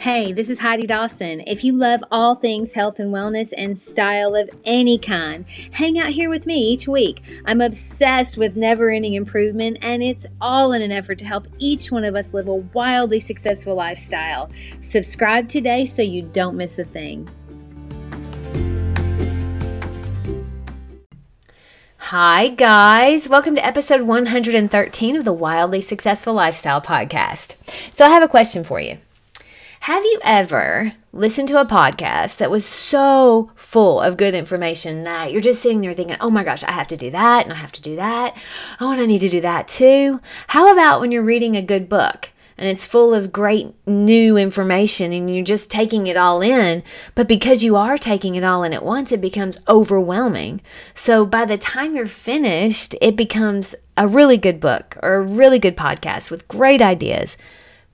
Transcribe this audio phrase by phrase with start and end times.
[0.00, 1.42] Hey, this is Heidi Dawson.
[1.48, 6.10] If you love all things health and wellness and style of any kind, hang out
[6.10, 7.20] here with me each week.
[7.46, 11.90] I'm obsessed with never ending improvement, and it's all in an effort to help each
[11.90, 14.52] one of us live a wildly successful lifestyle.
[14.82, 17.28] Subscribe today so you don't miss a thing.
[21.96, 23.28] Hi, guys.
[23.28, 27.56] Welcome to episode 113 of the Wildly Successful Lifestyle Podcast.
[27.92, 28.98] So, I have a question for you.
[29.80, 35.32] Have you ever listened to a podcast that was so full of good information that
[35.32, 37.56] you're just sitting there thinking, oh my gosh, I have to do that and I
[37.56, 38.36] have to do that.
[38.80, 40.20] Oh, and I need to do that too?
[40.48, 42.30] How about when you're reading a good book?
[42.58, 46.82] and it's full of great new information and you're just taking it all in.
[47.14, 50.60] But because you are taking it all in at once, it becomes overwhelming.
[50.92, 55.60] So by the time you're finished, it becomes a really good book or a really
[55.60, 57.36] good podcast with great ideas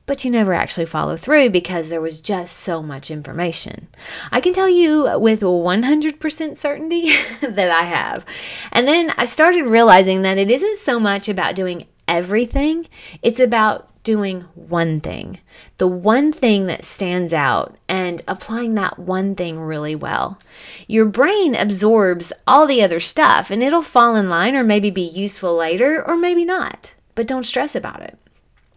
[0.07, 3.89] but you never actually follow through because there was just so much information.
[4.31, 8.25] I can tell you with 100% certainty that I have.
[8.71, 12.87] And then I started realizing that it isn't so much about doing everything,
[13.23, 15.39] it's about doing one thing,
[15.79, 20.39] the one thing that stands out, and applying that one thing really well.
[20.87, 25.01] Your brain absorbs all the other stuff and it'll fall in line or maybe be
[25.01, 28.19] useful later or maybe not, but don't stress about it.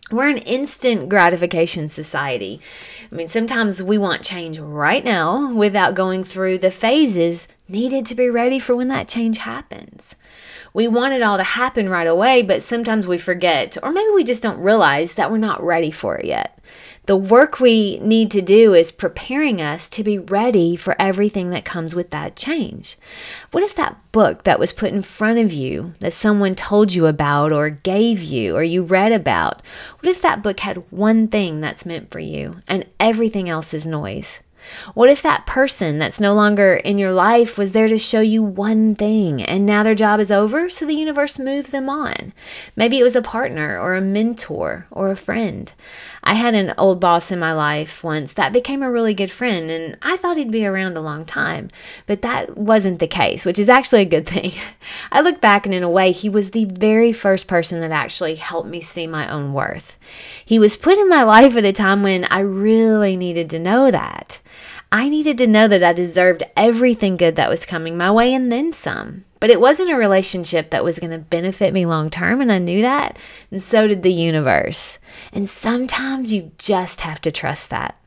[0.09, 2.61] We're an instant gratification society.
[3.11, 8.15] I mean, sometimes we want change right now without going through the phases needed to
[8.15, 10.15] be ready for when that change happens.
[10.73, 14.23] We want it all to happen right away, but sometimes we forget, or maybe we
[14.23, 16.59] just don't realize that we're not ready for it yet.
[17.07, 21.63] The work we need to do is preparing us to be ready for everything that
[21.63, 22.97] comes with that change.
[23.51, 27.05] What if that book that was put in front of you, that someone told you
[27.05, 29.61] about, or gave you, or you read about,
[29.99, 33.87] what if that book had one thing that's meant for you and everything else is
[33.87, 34.39] noise?
[34.93, 38.43] What if that person that's no longer in your life was there to show you
[38.43, 42.33] one thing and now their job is over, so the universe moved them on?
[42.75, 45.71] Maybe it was a partner or a mentor or a friend.
[46.27, 49.71] I had an old boss in my life once that became a really good friend,
[49.71, 51.69] and I thought he'd be around a long time,
[52.05, 54.51] but that wasn't the case, which is actually a good thing.
[55.11, 58.35] I look back, and in a way, he was the very first person that actually
[58.35, 59.97] helped me see my own worth.
[60.43, 63.89] He was put in my life at a time when I really needed to know
[63.89, 64.41] that.
[64.91, 68.51] I needed to know that I deserved everything good that was coming my way and
[68.51, 69.25] then some.
[69.39, 72.57] But it wasn't a relationship that was going to benefit me long term, and I
[72.57, 73.17] knew that.
[73.51, 74.97] And so did the universe.
[75.31, 77.99] And sometimes you just have to trust that.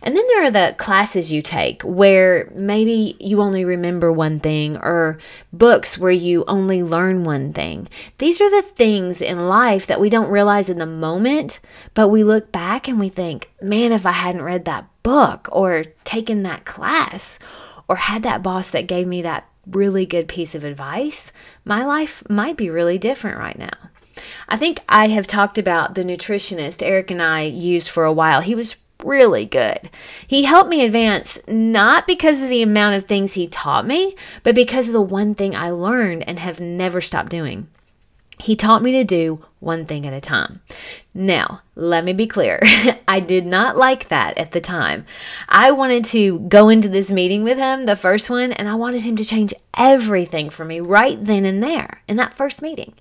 [0.00, 4.76] And then there are the classes you take where maybe you only remember one thing,
[4.78, 5.18] or
[5.52, 7.88] books where you only learn one thing.
[8.18, 11.60] These are the things in life that we don't realize in the moment,
[11.94, 15.84] but we look back and we think, man, if I hadn't read that book or
[16.12, 17.38] taken that class
[17.88, 21.32] or had that boss that gave me that really good piece of advice,
[21.64, 23.90] my life might be really different right now.
[24.46, 28.42] I think I have talked about the nutritionist Eric and I used for a while.
[28.42, 29.88] He was really good.
[30.26, 34.54] He helped me advance not because of the amount of things he taught me, but
[34.54, 37.68] because of the one thing I learned and have never stopped doing.
[38.42, 40.60] He taught me to do one thing at a time.
[41.14, 42.58] Now, let me be clear.
[43.08, 45.06] I did not like that at the time.
[45.48, 49.02] I wanted to go into this meeting with him, the first one, and I wanted
[49.02, 52.94] him to change everything for me right then and there in that first meeting.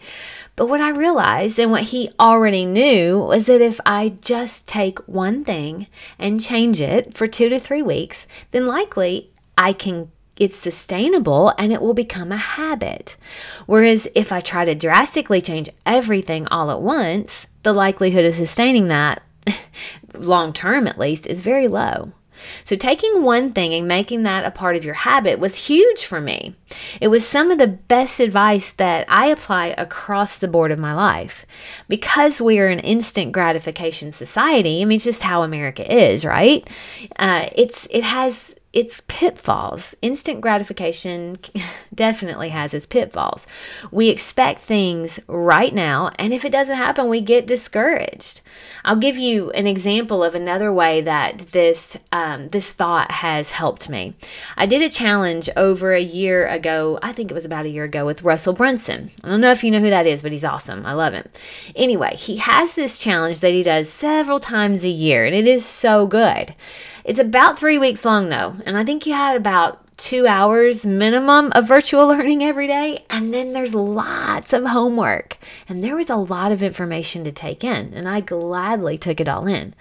[0.56, 5.00] But what I realized and what he already knew was that if I just take
[5.08, 5.88] one thing
[6.20, 11.72] and change it for two to three weeks, then likely I can it's sustainable and
[11.72, 13.16] it will become a habit.
[13.68, 18.88] Whereas if I try to drastically change everything all at once, the likelihood of sustaining
[18.88, 19.22] that,
[20.16, 22.14] long term at least, is very low.
[22.64, 26.20] So, taking one thing and making that a part of your habit was huge for
[26.20, 26.56] me.
[27.00, 30.96] It was some of the best advice that I apply across the board of my
[30.96, 31.46] life.
[31.88, 36.68] Because we are an instant gratification society, I mean, it's just how America is, right?
[37.18, 39.96] Uh, it's it has its pitfalls.
[40.02, 41.38] Instant gratification
[41.94, 43.46] definitely has its pitfalls.
[43.92, 48.42] We expect things right now, and if it doesn't happen, we get discouraged.
[48.86, 53.90] I'll give you an example of another way that this um, this thought has helped
[53.90, 54.16] me.
[54.56, 56.98] I did a challenge over a year ago.
[57.02, 59.12] I think it was about a year ago with Russell Brunson.
[59.24, 60.86] I don't know if you know who that is, but he's awesome.
[60.86, 61.28] I love him.
[61.76, 65.66] Anyway, he has this challenge that he does several times a year, and it is
[65.66, 66.56] so good.
[67.04, 71.52] It's about three weeks long, though, and I think you had about two hours minimum
[71.54, 73.06] of virtual learning every day.
[73.10, 75.38] And then there's lots of homework.
[75.70, 79.30] And there was a lot of information to take in, and I gladly took it
[79.30, 79.74] all in.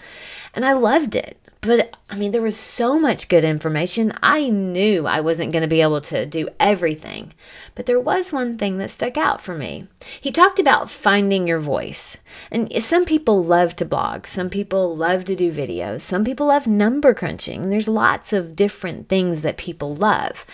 [0.54, 1.36] And I loved it.
[1.62, 4.14] But I mean, there was so much good information.
[4.22, 7.34] I knew I wasn't going to be able to do everything.
[7.74, 9.86] But there was one thing that stuck out for me.
[10.20, 12.16] He talked about finding your voice.
[12.50, 16.66] And some people love to blog, some people love to do videos, some people love
[16.66, 17.68] number crunching.
[17.68, 20.46] There's lots of different things that people love.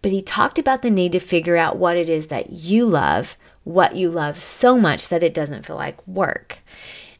[0.00, 3.36] But he talked about the need to figure out what it is that you love,
[3.64, 6.58] what you love so much that it doesn't feel like work.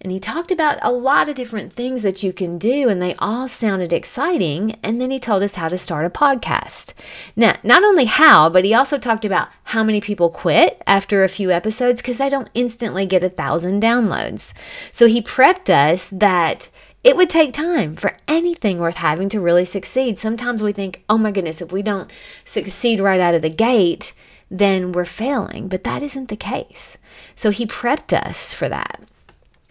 [0.05, 3.15] And he talked about a lot of different things that you can do, and they
[3.15, 4.77] all sounded exciting.
[4.83, 6.93] And then he told us how to start a podcast.
[7.35, 11.29] Now, not only how, but he also talked about how many people quit after a
[11.31, 14.53] few episodes because they don't instantly get a thousand downloads.
[14.93, 16.69] So he prepped us that
[17.03, 20.19] it would take time for anything worth having to really succeed.
[20.19, 22.11] Sometimes we think, oh my goodness, if we don't
[22.45, 24.13] succeed right out of the gate,
[24.51, 25.67] then we're failing.
[25.67, 26.99] But that isn't the case.
[27.35, 29.01] So he prepped us for that.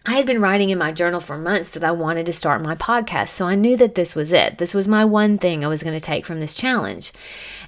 [0.06, 2.76] I had been writing in my journal for months that I wanted to start my
[2.76, 4.58] podcast, so I knew that this was it.
[4.58, 7.14] This was my one thing I was going to take from this challenge.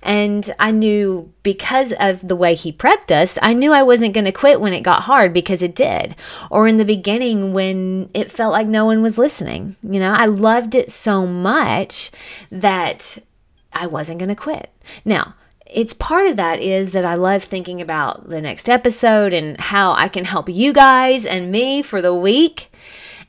[0.04, 4.26] And I knew because of the way he prepped us, I knew I wasn't going
[4.26, 6.14] to quit when it got hard because it did.
[6.52, 9.78] Or in the beginning when it felt like no one was listening.
[9.82, 12.12] You know, I loved it so much
[12.52, 13.18] that
[13.72, 14.72] I wasn't going to quit.
[15.06, 15.36] Now,
[15.66, 19.94] it's part of that is that I love thinking about the next episode and how
[19.94, 22.72] I can help you guys and me for the week.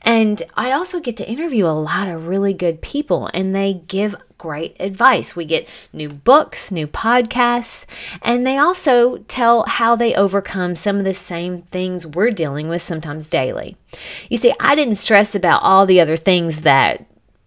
[0.03, 4.15] And I also get to interview a lot of really good people, and they give
[4.37, 5.35] great advice.
[5.35, 7.85] We get new books, new podcasts,
[8.21, 12.83] and they also tell how they overcome some of the same things we're dealing with
[12.83, 13.75] sometimes daily.
[14.29, 17.05] You see, I didn't stress about all the other things that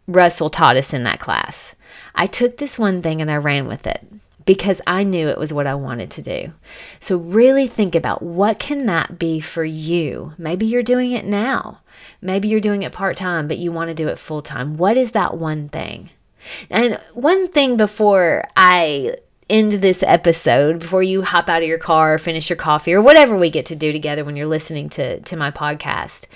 [0.08, 1.76] Russell taught us in that class.
[2.16, 4.04] I took this one thing and I ran with it
[4.44, 6.52] because I knew it was what I wanted to do.
[6.98, 10.34] So really think about what can that be for you?
[10.38, 11.80] Maybe you're doing it now.
[12.20, 14.76] Maybe you're doing it part-time but you want to do it full-time.
[14.76, 16.10] What is that one thing?
[16.70, 19.16] And one thing before I
[19.50, 23.36] end this episode, before you hop out of your car, finish your coffee, or whatever
[23.36, 26.26] we get to do together when you're listening to, to my podcast,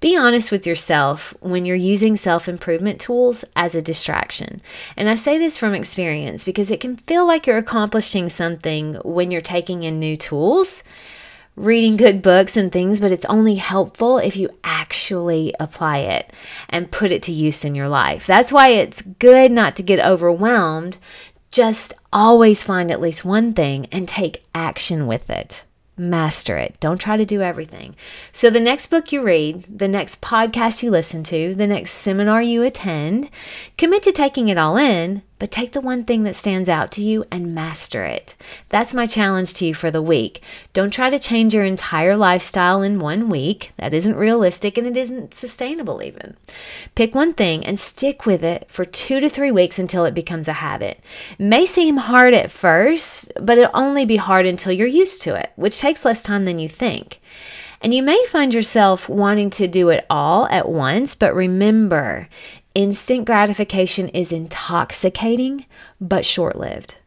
[0.00, 4.62] be honest with yourself when you're using self improvement tools as a distraction.
[4.96, 9.30] And I say this from experience because it can feel like you're accomplishing something when
[9.30, 10.82] you're taking in new tools,
[11.54, 16.32] reading good books and things, but it's only helpful if you actually apply it
[16.70, 18.26] and put it to use in your life.
[18.26, 20.96] That's why it's good not to get overwhelmed.
[21.50, 25.64] Just always find at least one thing and take action with it
[26.00, 26.76] master it.
[26.80, 27.94] Don't try to do everything.
[28.32, 32.42] So, the next book you read, the next podcast you listen to, the next seminar
[32.42, 33.30] you attend,
[33.76, 37.02] commit to taking it all in but take the one thing that stands out to
[37.02, 38.36] you and master it.
[38.68, 40.42] That's my challenge to you for the week.
[40.72, 43.72] Don't try to change your entire lifestyle in one week.
[43.78, 46.36] That isn't realistic and it isn't sustainable, even.
[46.94, 50.46] Pick one thing and stick with it for two to three weeks until it becomes
[50.46, 51.00] a habit.
[51.38, 55.34] It may seem hard at first, but it'll only be hard until you're used to
[55.34, 57.18] it, which takes less time than you think.
[57.82, 62.28] And you may find yourself wanting to do it all at once, but remember,
[62.74, 65.64] Instant gratification is intoxicating
[66.00, 66.98] but short lived.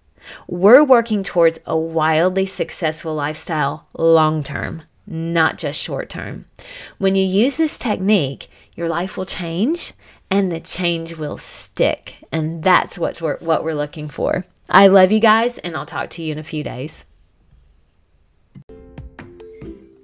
[0.46, 6.46] We're working towards a wildly successful lifestyle long term, not just short term.
[6.98, 9.94] When you use this technique, your life will change
[10.30, 12.16] and the change will stick.
[12.30, 14.44] And that's what's what we're looking for.
[14.70, 17.04] I love you guys, and I'll talk to you in a few days.